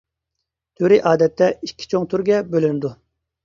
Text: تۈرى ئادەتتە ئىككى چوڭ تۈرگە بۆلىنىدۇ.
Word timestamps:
تۈرى 0.79 0.97
ئادەتتە 1.11 1.51
ئىككى 1.69 1.91
چوڭ 1.95 2.11
تۈرگە 2.15 2.43
بۆلىنىدۇ. 2.53 2.97